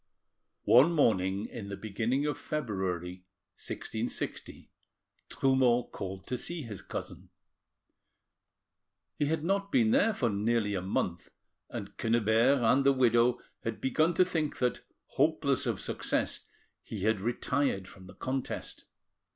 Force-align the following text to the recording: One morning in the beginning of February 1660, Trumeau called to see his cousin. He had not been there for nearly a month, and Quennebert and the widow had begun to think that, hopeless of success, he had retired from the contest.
One 0.65 0.93
morning 0.93 1.45
in 1.45 1.69
the 1.69 1.77
beginning 1.77 2.25
of 2.25 2.35
February 2.35 3.23
1660, 3.57 4.71
Trumeau 5.29 5.91
called 5.91 6.25
to 6.25 6.39
see 6.39 6.63
his 6.63 6.81
cousin. 6.81 7.29
He 9.19 9.25
had 9.27 9.43
not 9.43 9.71
been 9.71 9.91
there 9.91 10.15
for 10.15 10.31
nearly 10.31 10.73
a 10.73 10.81
month, 10.81 11.29
and 11.69 11.95
Quennebert 11.99 12.63
and 12.63 12.83
the 12.83 12.93
widow 12.93 13.41
had 13.63 13.79
begun 13.79 14.15
to 14.15 14.25
think 14.25 14.57
that, 14.57 14.81
hopeless 15.05 15.67
of 15.67 15.79
success, 15.79 16.47
he 16.81 17.01
had 17.03 17.21
retired 17.21 17.87
from 17.87 18.07
the 18.07 18.15
contest. 18.15 18.85